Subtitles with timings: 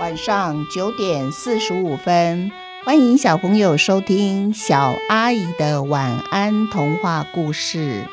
[0.00, 2.50] 晚上九点四十五分，
[2.84, 8.04] 欢迎小朋友收听小阿姨的晚安童话故事。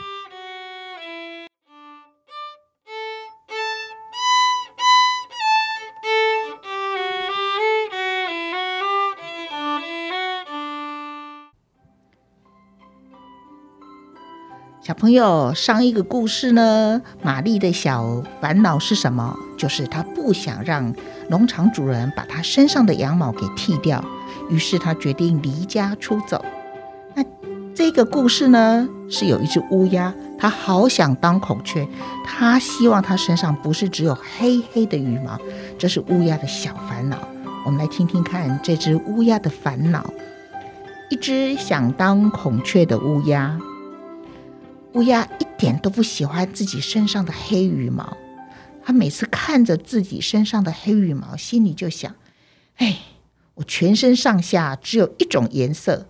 [14.81, 19.35] 小朋友，上一个故事呢，玛丽的小烦恼是什么？
[19.61, 20.91] 就是他不想让
[21.29, 24.03] 农场主人把他身上的羊毛给剃掉，
[24.49, 26.43] 于是他决定离家出走。
[27.13, 27.23] 那
[27.75, 31.87] 这个故事呢，是有一只乌鸦，它好想当孔雀，
[32.25, 35.39] 它希望它身上不是只有黑黑的羽毛，
[35.77, 37.19] 这是乌鸦的小烦恼。
[37.63, 40.11] 我们来听听看这只乌鸦的烦恼。
[41.11, 43.59] 一只想当孔雀的乌鸦。
[44.93, 48.17] 乌鸦一点都不喜欢自己身上的黑羽毛，
[48.83, 52.15] 它每次看着自己身上的黑羽毛，心里就想
[52.77, 52.99] ：“哎，
[53.55, 56.07] 我全身上下只有一种颜色，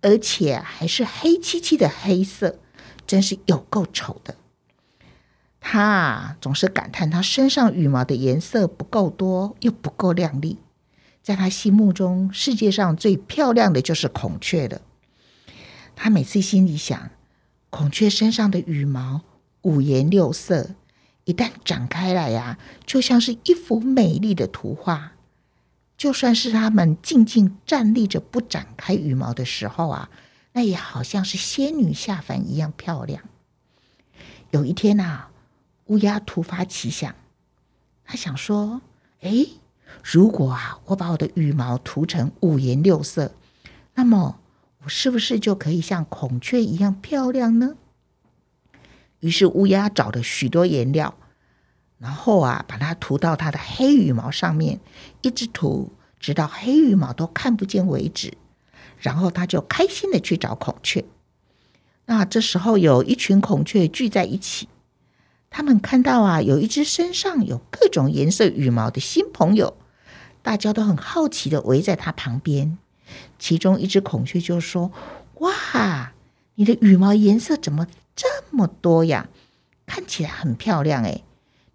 [0.00, 2.58] 而且还是黑漆漆的黑色，
[3.06, 4.36] 真是有够丑的。”
[5.60, 10.56] 他总是感叹他身上羽毛的颜色不够多，又不够亮丽。
[11.22, 14.80] 在他心目中，世界上最漂亮的就是孔雀了。
[15.94, 17.10] 他每次心里想。
[17.68, 19.20] 孔雀身上的羽毛
[19.60, 20.70] 五颜六色，
[21.28, 25.12] 一旦展开来呀，就像是一幅美丽的图画。
[25.98, 30.08] 就算是它们静静站立着不展开羽毛的时候啊，
[30.52, 33.22] 那也好像是仙女下凡一样漂亮。
[34.52, 35.26] 有一天呐，
[35.88, 37.14] 乌鸦突发奇想，
[38.06, 38.80] 他想说
[39.20, 39.48] ：“哎，
[40.02, 43.34] 如果啊，我把我的羽毛涂成五颜六色，
[43.96, 44.40] 那么……”
[44.84, 47.74] 我是不是就可以像孔雀一样漂亮呢？
[49.20, 51.14] 于是乌鸦找了许多颜料，
[51.98, 54.80] 然后啊，把它涂到它的黑羽毛上面，
[55.22, 58.34] 一直涂，直到黑羽毛都看不见为止。
[59.00, 61.04] 然后他就开心的去找孔雀。
[62.06, 64.68] 那这时候有一群孔雀聚在一起，
[65.50, 69.76] 他们看到啊，有一只身上有各种颜色羽毛的新朋友，
[70.42, 72.76] 大家都很好奇的围在它旁边。
[73.38, 74.90] 其中一只孔雀就说
[75.38, 76.12] ：“哇，
[76.56, 77.86] 你的羽毛颜色怎么
[78.18, 79.28] 这么多呀？
[79.86, 81.22] 看起来很漂亮哎！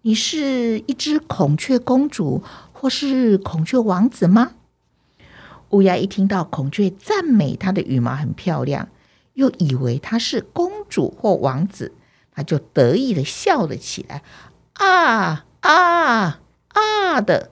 [0.02, 2.42] 你是一只孔雀公主，
[2.74, 4.52] 或是孔雀王子吗？”
[5.70, 8.90] 乌鸦一听到孔雀赞美它的羽毛很漂亮，
[9.32, 11.92] 又以为它是公主或王子，
[12.30, 14.22] 它就得意的笑了起来
[14.74, 17.50] ：“啊啊啊的！”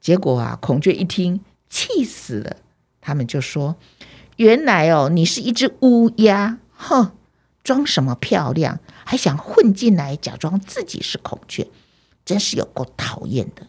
[0.00, 2.56] 结果啊，孔雀一听，气死了。
[3.00, 3.76] 他们就说
[4.36, 7.12] ：“原来哦，你是一只乌鸦，哼，
[7.64, 11.66] 装什么漂亮，还想混进来假装自己是孔雀，
[12.24, 13.66] 真是有够讨厌的。”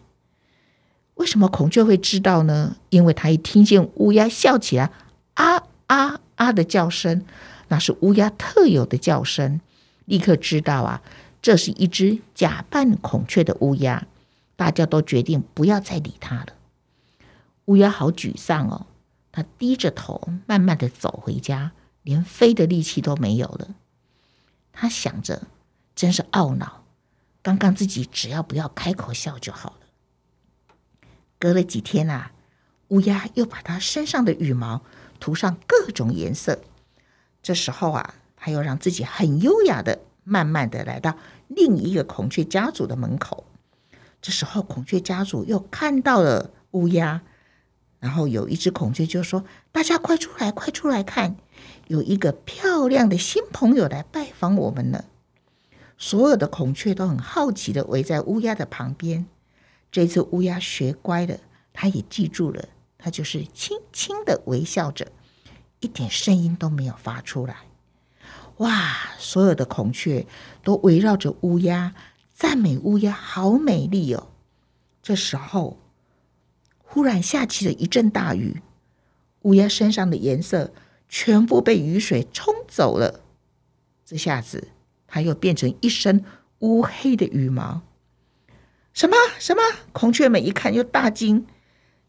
[1.16, 2.76] 为什么孔雀会知道呢？
[2.90, 4.92] 因为他一听见乌鸦笑起来，
[5.32, 7.24] 啊啊啊的叫声，
[7.68, 9.60] 那是乌鸦特有的叫声，
[10.04, 11.02] 立刻知道啊，
[11.40, 14.06] 这是一只假扮孔雀的乌鸦。
[14.56, 16.48] 大家都决定不要再理他了。
[17.64, 18.86] 乌鸦好沮丧哦。
[19.32, 23.68] 他低着头，慢慢的走回家，连飞的力气都没有了。
[24.78, 25.48] 他想着，
[25.94, 26.84] 真是懊恼，
[27.40, 29.86] 刚刚自己只要不要开口笑就好了。
[31.38, 32.32] 隔了几天啊，
[32.88, 34.82] 乌鸦又把它身上的羽毛
[35.18, 36.60] 涂上各种颜色。
[37.42, 41.16] 这时候啊，他又让自己很优雅的，慢慢的来到
[41.48, 43.46] 另一个孔雀家族的门口。
[44.20, 47.22] 这时候，孔雀家族又看到了乌鸦。
[47.98, 51.36] 然后有一只孔雀就说：“大家快出来，快出来看，
[51.86, 55.06] 有一个漂亮的新朋友来拜访我们了。”
[55.98, 59.26] 所有的孔雀都很好奇的围在乌鸦的旁边。
[59.90, 61.38] 这次乌鸦学乖了，
[61.72, 62.68] 它也记住了，
[62.98, 65.10] 它就是轻轻的微笑着，
[65.80, 67.56] 一点声音都没有发出来。
[68.58, 69.10] 哇！
[69.18, 70.26] 所有的孔雀
[70.62, 71.94] 都围绕着乌鸦，
[72.32, 74.28] 赞美乌鸦好美丽哦。
[75.02, 75.78] 这时候。
[76.88, 78.62] 忽然下起了一阵大雨，
[79.42, 80.72] 乌鸦身上的颜色
[81.08, 83.20] 全部被雨水冲走了。
[84.04, 84.68] 这下子，
[85.06, 86.24] 它又变成一身
[86.60, 87.82] 乌黑的羽毛。
[88.92, 89.62] 什么什么？
[89.92, 91.46] 孔雀们一看又大惊，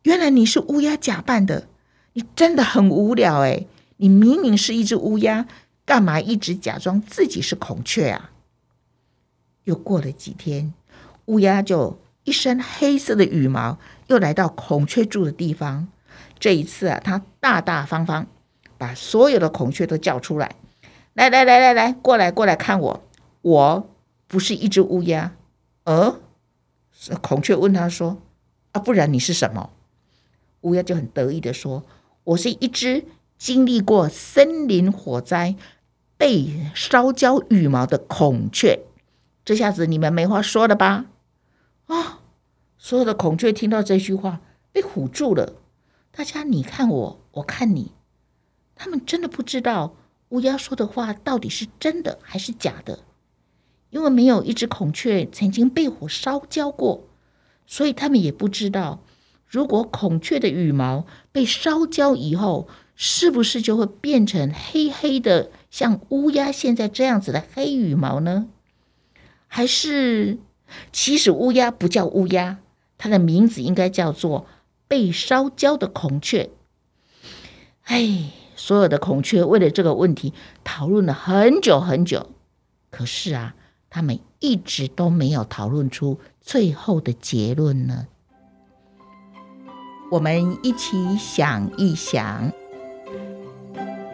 [0.03, 1.67] 原来你是乌鸦假扮的！
[2.13, 3.67] 你真的很无聊哎！
[3.97, 5.47] 你明明是一只乌鸦，
[5.85, 8.31] 干嘛一直假装自己是孔雀啊？
[9.65, 10.73] 又过了几天，
[11.25, 13.77] 乌鸦就一身黑色的羽毛。
[14.07, 15.89] 又来到孔雀住的地方，
[16.39, 18.25] 这一次啊，他大大方方
[18.77, 20.55] 把所有的孔雀都叫出来，
[21.13, 23.03] 来来来来来，过来过来看我，
[23.41, 23.89] 我
[24.27, 25.35] 不是一只乌鸦。
[25.85, 26.19] 呃，
[27.21, 28.17] 孔雀问他说
[28.73, 29.71] ：“啊，不然你是什么？”
[30.61, 31.83] 乌鸦就很得意的说
[32.25, 33.05] ：“我是一只
[33.37, 35.55] 经历过森林火灾、
[36.17, 38.79] 被烧焦羽毛的孔雀。”
[39.45, 41.05] 这下子你们没话说了吧？
[41.85, 42.19] 啊！
[42.77, 44.41] 所有的孔雀听到这句话，
[44.71, 45.53] 被唬住了。
[46.11, 47.91] 大家你看我，我看你，
[48.77, 49.95] 他们真的不知道
[50.29, 52.99] 乌鸦说的话到底是真的还是假的，
[53.89, 57.07] 因为没有一只孔雀曾经被火烧焦过，
[57.65, 59.01] 所以他们也不知道，
[59.47, 68.47] 如果孔雀的羽毛被烧焦以后，是不是就会变成黑黑的，像乌鸦现在这样子的黑羽毛呢？
[69.47, 70.39] 还是，
[70.91, 72.59] 其实乌鸦不叫乌鸦，
[72.97, 74.45] 它的名字应该叫做
[74.87, 76.49] 被烧焦的孔雀。
[77.83, 80.33] 哎，所有的孔雀为了这个问题
[80.65, 82.31] 讨论了很久很久，
[82.91, 83.55] 可是啊，
[83.89, 88.07] 他们一直都没有讨论出最后的结论呢。
[90.11, 92.51] 我们一起想一想，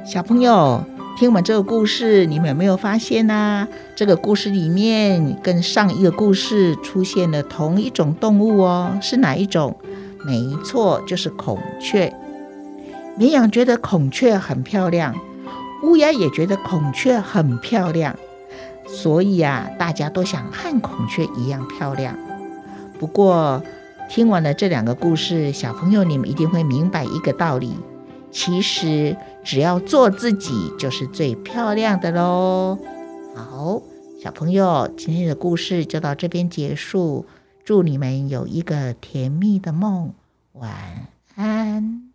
[0.06, 0.84] 小朋友。
[1.16, 3.68] 听完这个故事，你们有没有发现呢？
[3.96, 9.78] 这个故事里面跟上一个故事出现了同一种动物哦，是哪一种？
[10.26, 12.12] 没错，就是孔雀。
[13.16, 15.16] 绵羊觉得孔雀很漂亮，
[15.84, 18.18] 乌鸦也觉得孔雀很漂亮，
[18.88, 22.18] 所以啊，大家都想和孔雀一样漂亮。
[23.00, 23.62] 不过，
[24.10, 27.78] 听完了这两个故事，小朋友你们一定会明白一个道理。
[28.32, 32.80] 其实只要做自己，就是最漂亮的喽。
[33.36, 33.82] 好，
[34.24, 37.26] 小朋友，今天的故事就到这边结束。
[37.64, 40.14] 祝你们有一个甜蜜的梦，
[40.54, 40.72] 晚
[41.36, 42.13] 安。